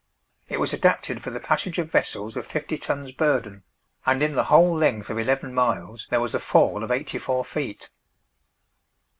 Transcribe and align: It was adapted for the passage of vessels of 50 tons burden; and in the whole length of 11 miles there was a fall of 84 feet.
It 0.49 0.59
was 0.59 0.73
adapted 0.73 1.21
for 1.21 1.29
the 1.29 1.39
passage 1.39 1.77
of 1.77 1.91
vessels 1.91 2.35
of 2.35 2.47
50 2.47 2.75
tons 2.79 3.11
burden; 3.11 3.61
and 4.03 4.23
in 4.23 4.33
the 4.33 4.45
whole 4.45 4.73
length 4.75 5.11
of 5.11 5.19
11 5.19 5.53
miles 5.53 6.07
there 6.09 6.19
was 6.19 6.33
a 6.33 6.39
fall 6.39 6.83
of 6.83 6.89
84 6.89 7.45
feet. 7.45 7.91